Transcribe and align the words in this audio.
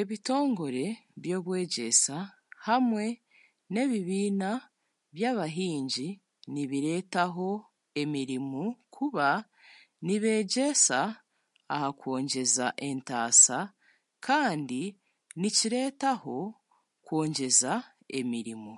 Ebitongore 0.00 0.86
by'obwegyesa 1.22 2.16
hamwe 2.66 3.04
n'ebibiina 3.72 4.50
by'abahingi 5.16 6.08
nibireetaho 6.52 7.48
emirimu 8.02 8.62
kuba 8.94 9.28
nibeegyesa 10.06 10.98
kwongyesa 12.00 12.66
entaasa 12.88 13.58
kandi 14.26 14.82
nikireetaho 15.40 16.36
kwongyeza 17.06 17.72
emirimo 18.18 18.74